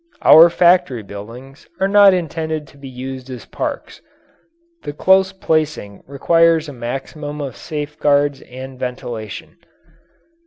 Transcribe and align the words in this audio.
Our 0.23 0.49
factory 0.49 1.03
buildings 1.03 1.67
are 1.79 1.87
not 1.87 2.11
intended 2.11 2.65
to 2.69 2.77
be 2.79 2.89
used 2.89 3.29
as 3.29 3.45
parks. 3.45 4.01
The 4.81 4.93
close 4.93 5.31
placing 5.31 6.01
requires 6.07 6.67
a 6.67 6.73
maximum 6.73 7.39
of 7.39 7.55
safeguards 7.55 8.41
and 8.41 8.79
ventilation. 8.79 9.57